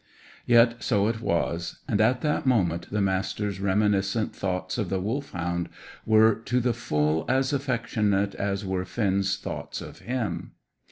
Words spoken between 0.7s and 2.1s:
so it was. And